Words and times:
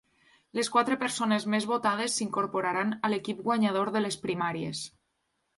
Les 0.59 0.69
quatre 0.75 0.95
persones 1.03 1.45
més 1.55 1.67
votades 1.73 2.17
s’incorporaran 2.21 2.97
a 3.09 3.13
l’equip 3.15 3.47
guanyador 3.51 3.93
de 3.97 4.03
les 4.07 4.19
primàries. 4.27 4.83